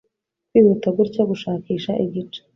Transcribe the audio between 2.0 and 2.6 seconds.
igice